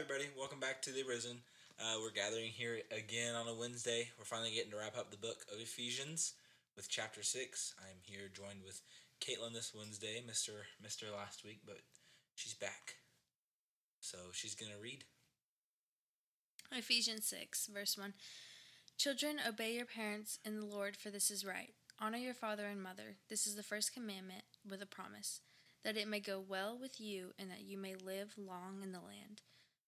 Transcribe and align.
everybody. 0.00 0.30
Welcome 0.34 0.60
back 0.60 0.80
to 0.82 0.92
The 0.92 1.02
Arisen. 1.06 1.42
Uh, 1.78 1.96
we're 2.00 2.10
gathering 2.10 2.48
here 2.48 2.80
again 2.90 3.34
on 3.34 3.46
a 3.48 3.54
Wednesday. 3.54 4.08
We're 4.18 4.24
finally 4.24 4.50
getting 4.50 4.70
to 4.70 4.78
wrap 4.78 4.96
up 4.96 5.10
the 5.10 5.18
book 5.18 5.44
of 5.52 5.60
Ephesians 5.60 6.32
with 6.74 6.88
chapter 6.88 7.22
6. 7.22 7.74
I'm 7.82 7.98
here 8.00 8.30
joined 8.32 8.64
with 8.64 8.80
Kaitlyn 9.20 9.52
this 9.52 9.74
Wednesday, 9.76 10.22
Mr. 10.26 10.52
Mr. 10.82 11.14
last 11.14 11.44
week, 11.44 11.60
but 11.66 11.80
she's 12.34 12.54
back. 12.54 12.94
So 14.00 14.16
she's 14.32 14.54
going 14.54 14.72
to 14.72 14.82
read. 14.82 15.04
Ephesians 16.72 17.26
6, 17.26 17.66
verse 17.66 17.98
1. 17.98 18.14
Children, 18.96 19.36
obey 19.46 19.74
your 19.74 19.84
parents 19.84 20.38
in 20.46 20.58
the 20.58 20.64
Lord, 20.64 20.96
for 20.96 21.10
this 21.10 21.30
is 21.30 21.44
right. 21.44 21.74
Honor 21.98 22.16
your 22.16 22.32
father 22.32 22.64
and 22.64 22.82
mother. 22.82 23.16
This 23.28 23.46
is 23.46 23.54
the 23.54 23.62
first 23.62 23.92
commandment 23.92 24.44
with 24.66 24.80
a 24.80 24.86
promise, 24.86 25.42
that 25.84 25.98
it 25.98 26.08
may 26.08 26.20
go 26.20 26.40
well 26.40 26.78
with 26.80 27.02
you 27.02 27.34
and 27.38 27.50
that 27.50 27.66
you 27.66 27.76
may 27.76 27.94
live 27.96 28.32
long 28.38 28.78
in 28.82 28.92
the 28.92 28.98
land. 29.00 29.42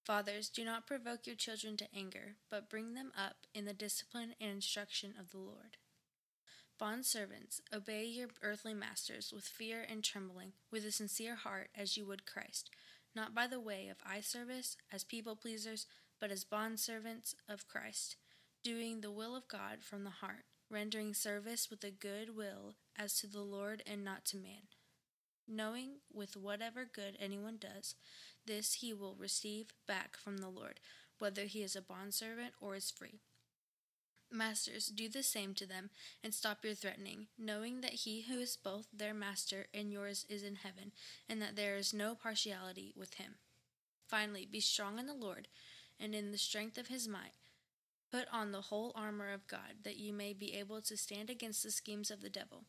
Fathers, 0.04 0.48
do 0.48 0.64
not 0.64 0.86
provoke 0.86 1.26
your 1.26 1.36
children 1.36 1.76
to 1.76 1.88
anger, 1.94 2.36
but 2.50 2.68
bring 2.68 2.94
them 2.94 3.12
up 3.16 3.46
in 3.54 3.64
the 3.64 3.72
discipline 3.72 4.34
and 4.40 4.50
instruction 4.50 5.14
of 5.18 5.30
the 5.30 5.38
Lord. 5.38 5.76
Bond 6.78 7.06
servants, 7.06 7.60
obey 7.72 8.04
your 8.06 8.28
earthly 8.42 8.74
masters 8.74 9.32
with 9.32 9.44
fear 9.44 9.86
and 9.88 10.02
trembling, 10.02 10.54
with 10.72 10.84
a 10.84 10.90
sincere 10.90 11.36
heart 11.36 11.68
as 11.76 11.96
you 11.96 12.04
would 12.04 12.26
Christ, 12.26 12.70
not 13.14 13.34
by 13.34 13.46
the 13.46 13.60
way 13.60 13.88
of 13.88 13.98
eye 14.04 14.20
service 14.20 14.76
as 14.92 15.04
people 15.04 15.36
pleasers, 15.36 15.86
but 16.20 16.32
as 16.32 16.42
bond 16.42 16.80
servants 16.80 17.36
of 17.48 17.68
Christ, 17.68 18.16
doing 18.64 19.00
the 19.00 19.12
will 19.12 19.36
of 19.36 19.46
God 19.46 19.82
from 19.82 20.02
the 20.02 20.10
heart, 20.10 20.44
rendering 20.68 21.14
service 21.14 21.68
with 21.70 21.84
a 21.84 21.90
good 21.92 22.36
will 22.36 22.74
as 22.98 23.20
to 23.20 23.28
the 23.28 23.42
Lord 23.42 23.82
and 23.86 24.04
not 24.04 24.24
to 24.26 24.36
man. 24.36 24.66
Knowing 25.46 25.96
with 26.12 26.36
whatever 26.36 26.84
good 26.84 27.16
anyone 27.20 27.58
does, 27.60 27.94
this 28.46 28.74
he 28.74 28.92
will 28.92 29.14
receive 29.18 29.66
back 29.86 30.16
from 30.16 30.38
the 30.38 30.48
Lord, 30.48 30.80
whether 31.18 31.44
he 31.44 31.62
is 31.62 31.76
a 31.76 31.82
bondservant 31.82 32.52
or 32.60 32.74
is 32.74 32.90
free. 32.90 33.20
Masters, 34.30 34.86
do 34.86 35.08
the 35.08 35.22
same 35.22 35.52
to 35.54 35.66
them, 35.66 35.90
and 36.24 36.32
stop 36.32 36.64
your 36.64 36.74
threatening, 36.74 37.26
knowing 37.38 37.82
that 37.82 37.92
he 37.92 38.22
who 38.22 38.38
is 38.38 38.56
both 38.56 38.86
their 38.92 39.12
master 39.12 39.66
and 39.74 39.92
yours 39.92 40.24
is 40.28 40.42
in 40.42 40.56
heaven, 40.56 40.92
and 41.28 41.40
that 41.42 41.54
there 41.54 41.76
is 41.76 41.92
no 41.92 42.14
partiality 42.14 42.94
with 42.96 43.14
him. 43.14 43.34
Finally, 44.08 44.48
be 44.50 44.60
strong 44.60 44.98
in 44.98 45.06
the 45.06 45.14
Lord, 45.14 45.48
and 46.00 46.14
in 46.14 46.32
the 46.32 46.38
strength 46.38 46.78
of 46.78 46.88
his 46.88 47.06
might. 47.06 47.34
Put 48.10 48.26
on 48.32 48.52
the 48.52 48.62
whole 48.62 48.92
armor 48.94 49.32
of 49.32 49.46
God, 49.46 49.84
that 49.84 49.96
you 49.96 50.12
may 50.12 50.32
be 50.32 50.54
able 50.54 50.80
to 50.82 50.96
stand 50.96 51.30
against 51.30 51.62
the 51.62 51.70
schemes 51.70 52.10
of 52.10 52.22
the 52.22 52.30
devil. 52.30 52.64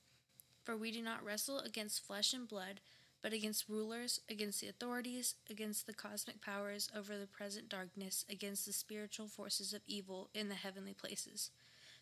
For 0.64 0.78
we 0.78 0.92
do 0.92 1.02
not 1.02 1.24
wrestle 1.24 1.60
against 1.60 2.06
flesh 2.06 2.34
and 2.34 2.48
blood, 2.48 2.80
but 3.24 3.32
against 3.32 3.70
rulers, 3.70 4.20
against 4.30 4.60
the 4.60 4.68
authorities, 4.68 5.36
against 5.50 5.88
the 5.88 5.94
cosmic 5.94 6.42
powers 6.42 6.92
over 6.96 7.18
the 7.18 7.26
present 7.26 7.70
darkness, 7.70 8.26
against 8.30 8.66
the 8.66 8.74
spiritual 8.74 9.28
forces 9.28 9.74
of 9.74 9.82
evil 9.88 10.30
in 10.34 10.50
the 10.50 10.56
heavenly 10.56 10.94
places. 10.94 11.50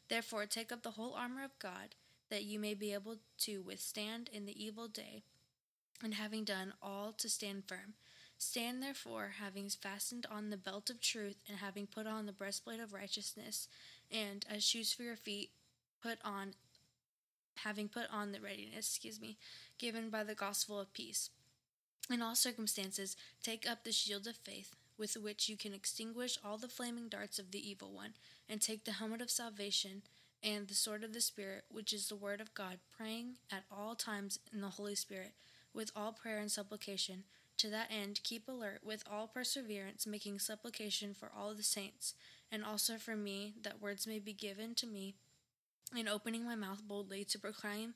Therefore, 0.09 0.47
take 0.47 0.71
up 0.71 0.81
the 0.81 0.91
whole 0.91 1.13
armor 1.13 1.43
of 1.43 1.59
God, 1.59 1.95
that 2.31 2.43
you 2.43 2.57
may 2.59 2.73
be 2.73 2.91
able 2.91 3.17
to 3.41 3.61
withstand 3.61 4.29
in 4.33 4.45
the 4.45 4.61
evil 4.65 4.87
day, 4.87 5.21
and 6.03 6.15
having 6.15 6.43
done 6.43 6.73
all 6.81 7.13
to 7.13 7.29
stand 7.29 7.65
firm. 7.67 7.93
Stand 8.39 8.81
therefore, 8.81 9.33
having 9.39 9.69
fastened 9.69 10.25
on 10.29 10.49
the 10.49 10.57
belt 10.57 10.89
of 10.89 10.99
truth, 10.99 11.37
and 11.47 11.59
having 11.59 11.85
put 11.85 12.07
on 12.07 12.25
the 12.25 12.33
breastplate 12.33 12.79
of 12.79 12.93
righteousness, 12.93 13.67
and 14.11 14.43
as 14.49 14.63
shoes 14.63 14.91
for 14.91 15.03
your 15.03 15.15
feet, 15.15 15.51
put 16.01 16.17
on 16.25 16.55
having 17.63 17.87
put 17.87 18.05
on 18.11 18.31
the 18.31 18.39
readiness, 18.39 18.87
excuse 18.87 19.19
me, 19.19 19.37
given 19.77 20.09
by 20.09 20.23
the 20.23 20.35
gospel 20.35 20.79
of 20.79 20.93
peace. 20.93 21.29
In 22.09 22.21
all 22.21 22.35
circumstances, 22.35 23.15
take 23.43 23.69
up 23.69 23.83
the 23.83 23.91
shield 23.91 24.27
of 24.27 24.35
faith, 24.35 24.75
with 24.97 25.15
which 25.15 25.47
you 25.49 25.57
can 25.57 25.73
extinguish 25.73 26.37
all 26.43 26.57
the 26.57 26.67
flaming 26.67 27.07
darts 27.07 27.39
of 27.39 27.51
the 27.51 27.69
evil 27.69 27.91
one, 27.91 28.13
and 28.49 28.61
take 28.61 28.83
the 28.83 28.93
helmet 28.93 29.21
of 29.21 29.31
salvation 29.31 30.01
and 30.43 30.67
the 30.67 30.73
sword 30.73 31.03
of 31.03 31.13
the 31.13 31.21
Spirit, 31.21 31.65
which 31.69 31.93
is 31.93 32.07
the 32.07 32.15
word 32.15 32.41
of 32.41 32.53
God, 32.53 32.79
praying 32.97 33.35
at 33.51 33.63
all 33.71 33.95
times 33.95 34.39
in 34.51 34.61
the 34.61 34.69
Holy 34.69 34.95
Spirit, 34.95 35.33
with 35.73 35.91
all 35.95 36.11
prayer 36.11 36.39
and 36.39 36.51
supplication. 36.51 37.23
To 37.57 37.69
that 37.69 37.91
end, 37.91 38.21
keep 38.23 38.47
alert 38.47 38.81
with 38.83 39.03
all 39.09 39.27
perseverance, 39.27 40.07
making 40.07 40.39
supplication 40.39 41.13
for 41.13 41.31
all 41.35 41.53
the 41.53 41.63
saints, 41.63 42.15
and 42.51 42.65
also 42.65 42.95
for 42.95 43.15
me, 43.15 43.53
that 43.61 43.81
words 43.81 44.07
may 44.07 44.17
be 44.17 44.33
given 44.33 44.73
to 44.75 44.87
me 44.87 45.13
and 45.97 46.09
opening 46.09 46.45
my 46.45 46.55
mouth 46.55 46.81
boldly 46.87 47.23
to 47.25 47.39
proclaim 47.39 47.93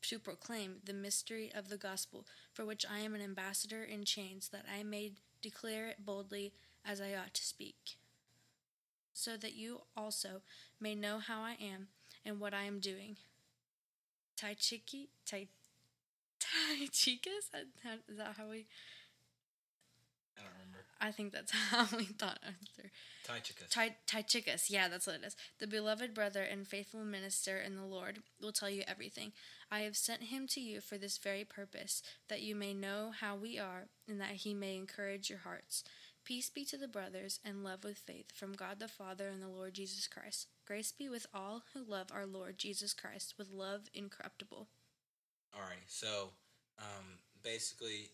to 0.00 0.18
proclaim 0.18 0.76
the 0.84 0.92
mystery 0.92 1.50
of 1.52 1.68
the 1.68 1.76
gospel, 1.76 2.24
for 2.52 2.64
which 2.64 2.86
I 2.88 3.00
am 3.00 3.16
an 3.16 3.20
ambassador 3.20 3.82
in 3.82 4.04
chains, 4.04 4.48
that 4.50 4.64
I 4.72 4.84
may 4.84 5.12
declare 5.42 5.88
it 5.88 6.04
boldly 6.06 6.52
as 6.84 7.00
I 7.00 7.14
ought 7.14 7.34
to 7.34 7.44
speak, 7.44 7.96
so 9.12 9.36
that 9.36 9.54
you 9.54 9.80
also 9.96 10.42
may 10.80 10.94
know 10.94 11.18
how 11.18 11.40
I 11.40 11.56
am 11.60 11.88
and 12.24 12.38
what 12.38 12.54
I 12.54 12.62
am 12.62 12.78
doing. 12.78 13.16
Tychiki, 14.36 15.08
Tai 15.26 15.48
Tychicus? 16.38 17.50
Is 18.08 18.18
that 18.18 18.34
how 18.36 18.48
we? 18.48 18.66
I 20.38 20.42
don't 20.42 20.52
remember. 20.52 20.84
I 21.00 21.10
think 21.10 21.32
that's 21.32 21.52
how 21.70 21.86
we 21.96 22.04
thought 22.04 22.38
after. 22.42 22.90
Tychicus. 23.24 23.68
Ty- 23.68 23.96
Tychicus, 24.06 24.70
yeah, 24.70 24.88
that's 24.88 25.06
what 25.06 25.16
it 25.16 25.24
is. 25.26 25.36
The 25.58 25.66
beloved 25.66 26.14
brother 26.14 26.42
and 26.42 26.66
faithful 26.66 27.04
minister 27.04 27.58
in 27.58 27.76
the 27.76 27.84
Lord 27.84 28.20
will 28.40 28.52
tell 28.52 28.70
you 28.70 28.82
everything. 28.86 29.32
I 29.70 29.80
have 29.80 29.96
sent 29.96 30.24
him 30.24 30.46
to 30.48 30.60
you 30.60 30.80
for 30.80 30.96
this 30.96 31.18
very 31.18 31.44
purpose, 31.44 32.02
that 32.28 32.40
you 32.40 32.54
may 32.54 32.72
know 32.72 33.12
how 33.20 33.36
we 33.36 33.58
are, 33.58 33.88
and 34.08 34.20
that 34.20 34.30
he 34.30 34.54
may 34.54 34.76
encourage 34.76 35.28
your 35.28 35.40
hearts. 35.40 35.84
Peace 36.24 36.50
be 36.50 36.64
to 36.66 36.76
the 36.76 36.88
brothers, 36.88 37.40
and 37.44 37.64
love 37.64 37.84
with 37.84 37.98
faith, 37.98 38.32
from 38.32 38.52
God 38.52 38.80
the 38.80 38.88
Father 38.88 39.28
and 39.28 39.42
the 39.42 39.48
Lord 39.48 39.74
Jesus 39.74 40.06
Christ. 40.06 40.46
Grace 40.66 40.92
be 40.92 41.08
with 41.08 41.26
all 41.32 41.62
who 41.72 41.82
love 41.82 42.08
our 42.12 42.26
Lord 42.26 42.58
Jesus 42.58 42.92
Christ 42.92 43.34
with 43.38 43.50
love 43.50 43.88
incorruptible. 43.94 44.68
All 45.54 45.62
right, 45.62 45.78
so 45.86 46.30
um, 46.78 47.18
basically, 47.42 48.10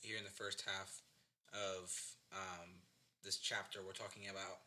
here 0.00 0.16
in 0.16 0.24
the 0.24 0.30
first 0.30 0.64
half 0.66 1.02
of 1.54 1.92
um, 2.32 2.68
this 3.22 3.36
chapter, 3.38 3.80
we're 3.84 3.92
talking 3.92 4.28
about 4.30 4.58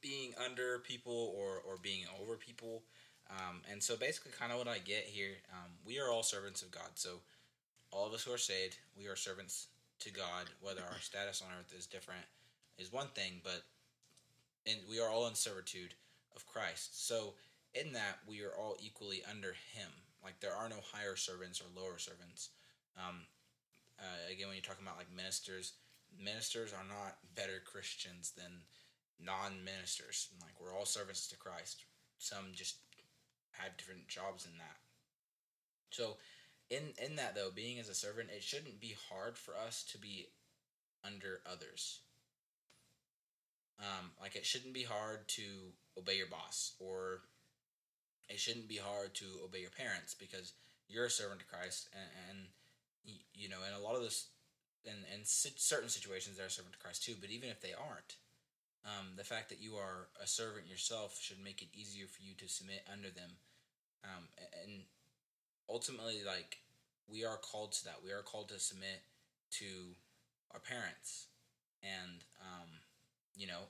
being 0.00 0.32
under 0.44 0.78
people 0.80 1.34
or, 1.36 1.60
or 1.66 1.78
being 1.82 2.04
over 2.20 2.36
people. 2.36 2.82
Um, 3.30 3.62
and 3.70 3.82
so 3.82 3.96
basically, 3.96 4.32
kind 4.38 4.52
of 4.52 4.58
what 4.58 4.68
I 4.68 4.78
get 4.78 5.04
here, 5.04 5.32
um, 5.52 5.72
we 5.84 5.98
are 5.98 6.10
all 6.10 6.22
servants 6.22 6.62
of 6.62 6.70
God. 6.70 6.90
So 6.94 7.20
all 7.90 8.06
of 8.06 8.12
us 8.12 8.22
who 8.22 8.32
are 8.32 8.38
saved, 8.38 8.78
we 8.96 9.06
are 9.08 9.16
servants 9.16 9.68
to 10.00 10.12
God. 10.12 10.50
Whether 10.60 10.82
our 10.82 11.00
status 11.00 11.42
on 11.42 11.52
earth 11.58 11.74
is 11.76 11.86
different 11.86 12.24
is 12.78 12.92
one 12.92 13.08
thing, 13.14 13.40
but 13.42 13.62
and 14.66 14.78
we 14.88 15.00
are 15.00 15.10
all 15.10 15.26
in 15.26 15.34
servitude 15.34 15.94
of 16.34 16.46
Christ. 16.46 17.06
So 17.06 17.34
in 17.74 17.92
that, 17.92 18.18
we 18.26 18.42
are 18.42 18.54
all 18.58 18.76
equally 18.80 19.22
under 19.30 19.54
Him. 19.72 19.90
Like 20.22 20.40
there 20.40 20.54
are 20.54 20.68
no 20.68 20.76
higher 20.92 21.16
servants 21.16 21.60
or 21.60 21.80
lower 21.80 21.98
servants. 21.98 22.50
Um, 22.96 23.22
uh, 23.98 24.32
again, 24.32 24.48
when 24.48 24.56
you're 24.56 24.62
talking 24.62 24.84
about 24.84 24.98
like 24.98 25.14
ministers, 25.14 25.72
ministers 26.12 26.72
are 26.72 26.86
not 26.86 27.18
better 27.34 27.62
Christians 27.64 28.32
than 28.36 28.64
non-ministers. 29.20 30.28
Like 30.40 30.60
we're 30.60 30.76
all 30.76 30.84
servants 30.84 31.28
to 31.28 31.36
Christ. 31.36 31.84
Some 32.18 32.52
just 32.52 32.76
have 33.52 33.76
different 33.76 34.08
jobs 34.08 34.44
in 34.44 34.56
that. 34.58 34.76
So, 35.90 36.16
in 36.70 36.82
in 37.02 37.16
that 37.16 37.34
though, 37.34 37.50
being 37.54 37.78
as 37.78 37.88
a 37.88 37.94
servant, 37.94 38.28
it 38.34 38.42
shouldn't 38.42 38.80
be 38.80 38.96
hard 39.08 39.38
for 39.38 39.54
us 39.56 39.84
to 39.92 39.98
be 39.98 40.26
under 41.04 41.40
others. 41.50 42.00
Um, 43.78 44.10
like 44.20 44.36
it 44.36 44.46
shouldn't 44.46 44.72
be 44.74 44.84
hard 44.84 45.28
to 45.28 45.42
obey 45.98 46.16
your 46.16 46.26
boss, 46.26 46.72
or 46.80 47.22
it 48.28 48.38
shouldn't 48.38 48.68
be 48.68 48.78
hard 48.78 49.14
to 49.14 49.26
obey 49.44 49.60
your 49.60 49.70
parents 49.70 50.14
because 50.14 50.52
you're 50.88 51.06
a 51.06 51.10
servant 51.10 51.40
to 51.40 51.46
Christ, 51.46 51.88
and, 51.92 52.10
and 52.30 52.38
you 53.34 53.48
know, 53.48 53.58
and 53.66 53.74
a 53.74 53.84
lot 53.84 53.96
of 53.96 54.02
this, 54.02 54.28
in 54.84 54.94
in 55.14 55.20
certain 55.24 55.88
situations, 55.88 56.36
they're 56.36 56.46
a 56.46 56.50
servant 56.50 56.74
to 56.74 56.78
Christ 56.78 57.04
too. 57.04 57.14
But 57.20 57.30
even 57.30 57.48
if 57.48 57.60
they 57.60 57.72
aren't, 57.72 58.16
um, 58.84 59.16
the 59.16 59.24
fact 59.24 59.48
that 59.48 59.60
you 59.60 59.74
are 59.76 60.08
a 60.22 60.26
servant 60.26 60.68
yourself 60.68 61.18
should 61.20 61.42
make 61.42 61.62
it 61.62 61.68
easier 61.74 62.06
for 62.06 62.22
you 62.22 62.34
to 62.38 62.48
submit 62.48 62.86
under 62.92 63.10
them. 63.10 63.30
Um, 64.04 64.24
and 64.62 64.82
ultimately, 65.68 66.22
like 66.24 66.58
we 67.10 67.24
are 67.24 67.36
called 67.36 67.72
to 67.72 67.84
that. 67.84 68.00
We 68.04 68.12
are 68.12 68.22
called 68.22 68.48
to 68.50 68.58
submit 68.58 69.02
to 69.58 69.66
our 70.52 70.60
parents, 70.60 71.26
and 71.82 72.22
um, 72.40 72.68
you 73.36 73.46
know, 73.46 73.68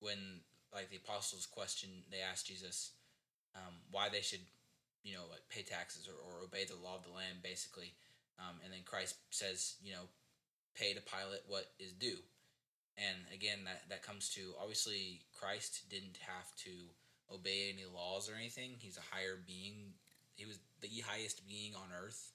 when 0.00 0.40
like 0.74 0.90
the 0.90 0.96
apostles 0.96 1.46
question, 1.46 1.88
they 2.10 2.20
asked 2.20 2.46
Jesus 2.46 2.92
um, 3.56 3.74
why 3.90 4.08
they 4.08 4.20
should, 4.20 4.40
you 5.02 5.14
know, 5.14 5.24
like 5.30 5.42
pay 5.48 5.62
taxes 5.62 6.08
or, 6.08 6.16
or 6.16 6.44
obey 6.44 6.64
the 6.64 6.76
law 6.76 6.96
of 6.96 7.04
the 7.04 7.14
land, 7.14 7.42
basically. 7.42 7.92
Um, 8.38 8.56
and 8.64 8.72
then 8.72 8.80
Christ 8.84 9.16
says, 9.30 9.76
you 9.82 9.92
know, 9.92 10.08
pay 10.74 10.94
to 10.94 11.00
Pilate 11.00 11.44
what 11.48 11.72
is 11.78 11.92
due. 11.92 12.20
And 12.96 13.16
again, 13.32 13.64
that, 13.64 13.88
that 13.88 14.02
comes 14.02 14.28
to 14.36 14.52
obviously 14.60 15.20
Christ 15.32 15.88
didn't 15.88 16.18
have 16.20 16.48
to 16.64 16.72
obey 17.32 17.72
any 17.72 17.84
laws 17.88 18.28
or 18.28 18.36
anything. 18.36 18.76
He's 18.78 18.98
a 18.98 19.14
higher 19.14 19.38
being. 19.46 19.96
He 20.36 20.44
was 20.44 20.58
the 20.80 20.88
highest 21.06 21.46
being 21.48 21.74
on 21.74 21.92
earth. 21.96 22.32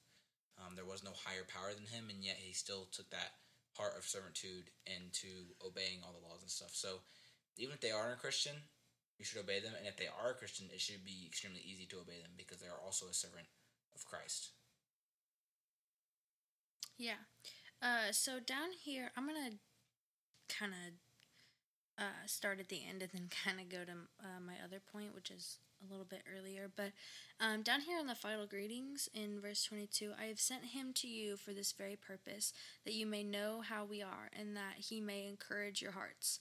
Um, 0.57 0.75
there 0.75 0.85
was 0.85 1.03
no 1.03 1.11
higher 1.11 1.43
power 1.43 1.73
than 1.75 1.85
him, 1.85 2.07
and 2.09 2.23
yet 2.23 2.37
he 2.39 2.53
still 2.53 2.87
took 2.91 3.09
that 3.11 3.35
heart 3.75 3.93
of 3.97 4.05
servitude 4.05 4.71
into 4.87 5.51
obeying 5.59 5.99
all 6.01 6.15
the 6.15 6.25
laws 6.25 6.41
and 6.41 6.49
stuff. 6.49 6.71
So 6.71 7.03
even 7.57 7.73
if 7.73 7.81
they 7.81 7.91
aren't 7.91 8.15
a 8.15 8.21
Christian, 8.21 8.55
you 9.17 9.25
should 9.25 9.41
obey 9.41 9.59
them. 9.59 9.73
And 9.77 9.87
if 9.87 9.97
they 9.97 10.07
are 10.07 10.31
a 10.31 10.33
Christian, 10.33 10.67
it 10.73 10.81
should 10.81 11.05
be 11.05 11.23
extremely 11.25 11.61
easy 11.63 11.85
to 11.87 11.97
obey 11.97 12.21
them 12.21 12.31
because 12.37 12.59
they 12.59 12.67
are 12.67 12.81
also 12.83 13.07
a 13.07 13.13
servant 13.13 13.47
of 13.95 14.05
Christ. 14.05 14.51
Yeah. 16.97 17.27
Uh, 17.81 18.11
so 18.11 18.39
down 18.39 18.69
here, 18.71 19.11
I'm 19.15 19.27
gonna 19.27 19.59
kind 20.47 20.71
of 20.73 22.03
uh, 22.05 22.25
start 22.25 22.59
at 22.59 22.69
the 22.69 22.81
end 22.87 23.01
and 23.01 23.11
then 23.11 23.29
kind 23.45 23.59
of 23.59 23.69
go 23.69 23.83
to 23.83 23.91
uh, 23.91 24.39
my 24.45 24.55
other 24.63 24.79
point, 24.79 25.15
which 25.15 25.31
is 25.31 25.57
a 25.85 25.91
little 25.91 26.05
bit 26.05 26.23
earlier. 26.35 26.69
But 26.73 26.91
um, 27.39 27.61
down 27.61 27.81
here 27.81 27.99
in 27.99 28.07
the 28.07 28.15
final 28.15 28.45
greetings 28.45 29.09
in 29.13 29.39
verse 29.41 29.63
22, 29.65 30.13
I 30.19 30.25
have 30.25 30.39
sent 30.39 30.65
him 30.65 30.93
to 30.95 31.07
you 31.07 31.37
for 31.37 31.51
this 31.51 31.71
very 31.71 31.95
purpose, 31.95 32.53
that 32.85 32.93
you 32.93 33.05
may 33.05 33.23
know 33.23 33.61
how 33.61 33.85
we 33.85 34.01
are, 34.01 34.29
and 34.37 34.55
that 34.55 34.75
he 34.77 35.01
may 35.01 35.27
encourage 35.27 35.81
your 35.81 35.91
hearts. 35.91 36.39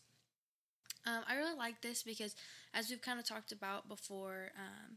Um, 1.06 1.22
I 1.28 1.36
really 1.36 1.56
like 1.56 1.82
this 1.82 2.02
because, 2.02 2.34
as 2.72 2.88
we've 2.88 3.02
kind 3.02 3.18
of 3.18 3.26
talked 3.26 3.52
about 3.52 3.88
before, 3.88 4.50
um, 4.56 4.96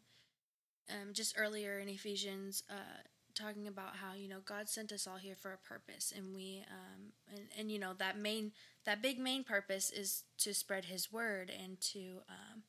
um, 0.90 1.14
just 1.14 1.36
earlier 1.38 1.80
in 1.80 1.90
Ephesians, 1.90 2.64
uh, 2.70 3.02
talking 3.36 3.68
about 3.68 3.98
how 3.98 4.14
you 4.16 4.28
know 4.28 4.40
God 4.46 4.70
sent 4.70 4.92
us 4.92 5.06
all 5.06 5.18
here 5.18 5.36
for 5.36 5.52
a 5.52 5.58
purpose, 5.58 6.14
and 6.16 6.34
we 6.34 6.64
um, 6.72 7.12
and 7.30 7.48
and 7.58 7.72
you 7.72 7.80
know 7.80 7.94
that 7.98 8.18
main 8.18 8.52
that 8.86 9.02
big 9.02 9.20
main 9.20 9.44
purpose 9.44 9.90
is 9.92 10.24
to 10.40 10.54
spread 10.54 10.86
His 10.86 11.12
word 11.12 11.52
and 11.52 11.80
to 11.82 12.22
um, 12.30 12.64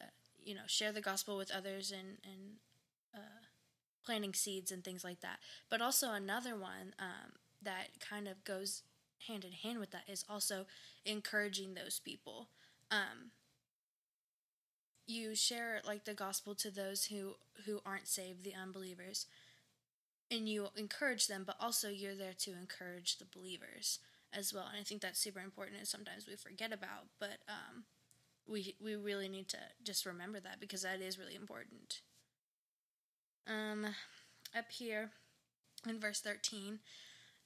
uh, 0.00 0.06
you 0.42 0.54
know 0.54 0.66
share 0.66 0.92
the 0.92 1.00
gospel 1.00 1.36
with 1.36 1.52
others 1.52 1.92
and 1.92 2.18
and 2.24 2.56
uh, 3.14 3.46
planting 4.04 4.34
seeds 4.34 4.72
and 4.72 4.84
things 4.84 5.04
like 5.04 5.20
that. 5.20 5.38
But 5.70 5.80
also 5.80 6.12
another 6.12 6.56
one 6.56 6.94
um, 6.98 7.32
that 7.62 7.88
kind 8.00 8.28
of 8.28 8.44
goes 8.44 8.82
hand 9.26 9.44
in 9.44 9.52
hand 9.52 9.78
with 9.78 9.90
that 9.90 10.08
is 10.08 10.24
also 10.28 10.66
encouraging 11.04 11.74
those 11.74 12.00
people. 12.04 12.48
Um, 12.90 13.30
you 15.06 15.34
share 15.34 15.80
like 15.86 16.04
the 16.04 16.14
gospel 16.14 16.54
to 16.56 16.70
those 16.70 17.06
who 17.06 17.34
who 17.64 17.80
aren't 17.86 18.08
saved, 18.08 18.44
the 18.44 18.54
unbelievers 18.54 19.26
and 20.30 20.48
you 20.48 20.68
encourage 20.76 21.26
them, 21.28 21.44
but 21.46 21.56
also 21.60 21.88
you're 21.88 22.14
there 22.14 22.34
to 22.36 22.52
encourage 22.52 23.18
the 23.18 23.24
believers 23.24 24.00
as 24.32 24.52
well. 24.52 24.66
And 24.68 24.80
I 24.80 24.82
think 24.82 25.00
that's 25.00 25.20
super 25.20 25.40
important 25.40 25.78
and 25.78 25.86
sometimes 25.86 26.26
we 26.26 26.36
forget 26.36 26.72
about, 26.72 27.06
but 27.20 27.38
um, 27.48 27.84
we 28.48 28.74
we 28.82 28.96
really 28.96 29.28
need 29.28 29.48
to 29.50 29.58
just 29.84 30.06
remember 30.06 30.40
that 30.40 30.60
because 30.60 30.82
that 30.82 31.00
is 31.00 31.18
really 31.18 31.34
important. 31.34 32.00
Um, 33.46 33.86
up 34.56 34.70
here 34.72 35.10
in 35.88 36.00
verse 36.00 36.20
13, 36.20 36.80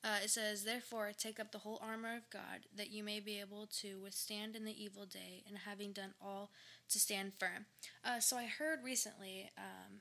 uh, 0.03 0.19
it 0.25 0.31
says, 0.31 0.65
Therefore, 0.65 1.11
take 1.17 1.39
up 1.39 1.53
the 1.53 1.59
whole 1.59 1.81
armor 1.83 2.17
of 2.17 2.31
God, 2.31 2.67
that 2.75 2.91
you 2.91 3.05
may 3.05 3.21
be 3.21 3.39
able 3.41 3.67
to 3.81 4.01
withstand 4.01 4.57
in 4.57 4.65
the 4.65 4.83
evil 4.83 5.05
day, 5.05 5.43
and 5.47 5.59
having 5.59 5.93
done 5.93 6.15
all, 6.23 6.51
to 6.89 6.99
stand 6.99 7.33
firm. 7.39 7.67
Uh, 8.05 8.21
so 8.21 8.37
I 8.37 8.47
heard 8.47 8.83
recently, 8.83 9.51
um, 9.59 10.01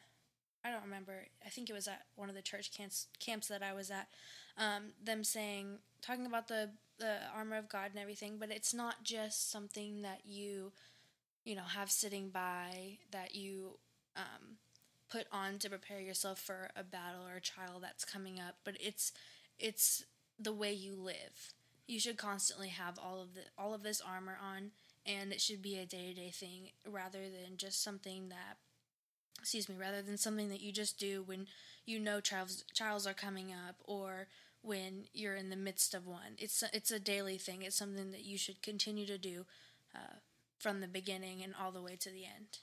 I 0.64 0.72
don't 0.72 0.84
remember. 0.84 1.28
I 1.46 1.50
think 1.50 1.70
it 1.70 1.74
was 1.74 1.88
at 1.88 2.04
one 2.16 2.30
of 2.30 2.36
the 2.36 2.42
church 2.42 2.72
camps 2.76 3.08
camps 3.20 3.48
that 3.48 3.64
I 3.64 3.74
was 3.74 3.92
at. 3.92 4.08
Um, 4.58 4.94
them 5.02 5.24
saying 5.24 5.80
talking 6.02 6.26
about 6.26 6.48
the 6.48 6.72
the 6.98 7.18
armor 7.34 7.58
of 7.58 7.70
God 7.70 7.92
and 7.92 8.00
everything, 8.00 8.38
but 8.40 8.52
it's 8.52 8.74
not 8.74 9.04
just 9.04 9.52
something 9.52 10.02
that 10.02 10.22
you 10.26 10.72
you 11.46 11.56
know 11.56 11.64
have 11.64 11.92
sitting 11.92 12.30
by 12.30 12.98
that 13.12 13.36
you 13.36 13.80
um, 14.18 14.58
put 15.10 15.28
on 15.32 15.60
to 15.60 15.70
prepare 15.70 16.00
yourself 16.00 16.40
for 16.40 16.70
a 16.76 16.84
battle 16.84 17.26
or 17.26 17.38
a 17.38 17.42
trial 17.42 17.80
that's 17.82 18.06
coming 18.06 18.40
up, 18.40 18.56
but 18.64 18.76
it's 18.80 19.12
it's 19.60 20.06
the 20.40 20.54
way 20.54 20.74
you 20.74 20.96
live. 20.96 21.54
You 21.88 22.00
should 22.00 22.18
constantly 22.18 22.70
have 22.70 23.00
all 23.00 23.22
of 23.22 23.34
the 23.34 23.42
all 23.58 23.74
of 23.74 23.84
this 23.84 24.02
armor 24.02 24.38
on, 24.42 24.72
and 25.06 25.32
it 25.32 25.42
should 25.42 25.62
be 25.62 25.78
a 25.78 25.86
day 25.86 26.08
to 26.10 26.14
day 26.14 26.30
thing 26.32 26.70
rather 26.88 27.24
than 27.24 27.58
just 27.58 27.84
something 27.84 28.30
that 28.30 28.58
excuse 29.40 29.70
me, 29.70 29.76
rather 29.80 30.02
than 30.02 30.18
something 30.18 30.50
that 30.50 30.62
you 30.62 30.72
just 30.72 31.00
do 31.00 31.24
when 31.24 31.48
you 31.86 32.00
know 32.00 32.20
trials 32.20 32.64
trials 32.76 33.08
are 33.08 33.14
coming 33.14 33.52
up 33.52 33.76
or 33.84 34.28
when 34.62 35.06
you're 35.14 35.36
in 35.36 35.50
the 35.50 35.56
midst 35.56 35.94
of 35.94 36.06
one. 36.08 36.36
It's 36.38 36.64
it's 36.74 36.92
a 36.92 37.00
daily 37.00 37.38
thing. 37.38 37.64
It's 37.64 37.76
something 37.78 38.12
that 38.12 38.26
you 38.26 38.38
should 38.38 38.62
continue 38.62 39.06
to 39.08 39.18
do 39.18 39.46
uh, 39.96 40.20
from 40.60 40.82
the 40.82 40.88
beginning 40.88 41.42
and 41.44 41.54
all 41.60 41.72
the 41.72 41.82
way 41.82 41.96
to 41.98 42.10
the 42.10 42.26
end. 42.26 42.60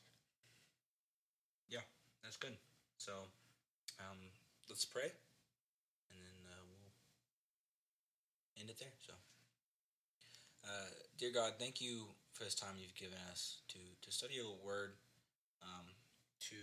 Yeah, 1.68 1.84
that's 2.22 2.36
good. 2.36 2.56
So, 2.98 3.12
um, 4.00 4.18
let's 4.68 4.84
pray, 4.84 5.12
and 6.10 6.18
then 6.20 6.38
uh, 6.50 6.62
we'll 6.68 6.92
end 8.66 8.74
it 8.74 8.82
there. 8.82 8.98
So, 9.06 9.14
uh, 10.66 10.90
dear 11.18 11.30
God, 11.30 11.54
thank 11.54 11.78
you 11.78 12.10
for 12.34 12.42
this 12.42 12.58
time 12.58 12.74
you've 12.82 12.98
given 12.98 13.18
us 13.30 13.62
to 13.70 13.78
to 13.78 14.10
study 14.10 14.34
your 14.34 14.58
word. 14.66 14.98
Um, 15.62 15.86
to 16.50 16.58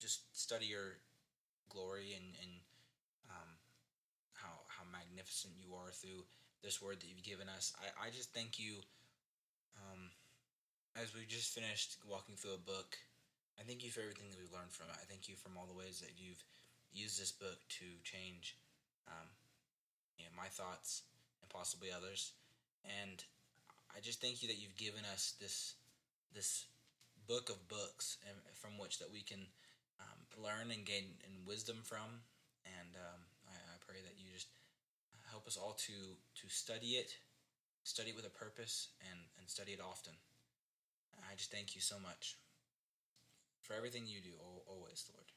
just 0.00 0.30
study 0.32 0.66
your 0.66 1.02
glory 1.68 2.14
and, 2.14 2.24
and 2.38 2.52
um, 3.28 3.50
how 4.38 4.62
how 4.70 4.86
magnificent 4.94 5.58
you 5.58 5.74
are 5.74 5.90
through 5.90 6.22
this 6.62 6.78
word 6.78 7.02
that 7.02 7.10
you've 7.10 7.26
given 7.26 7.50
us. 7.50 7.74
I, 7.82 8.06
I 8.06 8.14
just 8.14 8.30
thank 8.30 8.62
you 8.62 8.78
um, 9.74 10.14
as 10.94 11.10
we 11.10 11.26
just 11.26 11.50
finished 11.50 11.98
walking 12.06 12.38
through 12.38 12.54
a 12.54 12.62
book. 12.62 12.94
I 13.58 13.66
thank 13.66 13.82
you 13.82 13.90
for 13.90 14.06
everything 14.06 14.30
that 14.30 14.38
we've 14.38 14.54
learned 14.54 14.70
from 14.70 14.86
it. 14.86 15.02
I 15.02 15.04
thank 15.10 15.26
you 15.26 15.34
from 15.34 15.58
all 15.58 15.66
the 15.66 15.76
ways 15.76 15.98
that 15.98 16.14
you've 16.14 16.40
used 16.94 17.20
this 17.20 17.34
book 17.34 17.58
to 17.82 17.86
change 18.06 18.56
um, 19.10 19.28
know, 20.24 20.34
my 20.36 20.48
thoughts 20.48 21.02
and 21.42 21.48
possibly 21.50 21.88
others. 21.92 22.32
And 22.84 23.22
I 23.94 24.00
just 24.00 24.20
thank 24.20 24.42
you 24.42 24.48
that 24.48 24.60
you've 24.60 24.76
given 24.76 25.04
us 25.12 25.34
this 25.40 25.74
this 26.34 26.66
book 27.26 27.50
of 27.50 27.68
books 27.68 28.18
and 28.26 28.36
from 28.54 28.78
which 28.78 28.98
that 28.98 29.10
we 29.10 29.22
can 29.22 29.46
um, 30.00 30.20
learn 30.42 30.70
and 30.70 30.86
gain 30.86 31.04
in 31.26 31.46
wisdom 31.46 31.76
from. 31.82 32.22
And 32.64 32.94
um, 32.96 33.20
I, 33.50 33.54
I, 33.54 33.76
pray 33.86 33.98
that 34.02 34.14
you 34.18 34.30
just 34.32 34.48
help 35.30 35.46
us 35.46 35.56
all 35.56 35.74
to 35.86 35.92
to 35.92 36.46
study 36.48 37.00
it, 37.00 37.14
study 37.84 38.10
it 38.10 38.16
with 38.16 38.26
a 38.26 38.34
purpose, 38.34 38.88
and 39.10 39.20
and 39.38 39.48
study 39.48 39.72
it 39.72 39.80
often. 39.80 40.14
I 41.30 41.34
just 41.36 41.52
thank 41.52 41.74
you 41.74 41.80
so 41.80 41.96
much 42.02 42.36
for 43.62 43.74
everything 43.74 44.02
you 44.06 44.20
do, 44.20 44.34
always, 44.66 45.04
Lord. 45.14 45.30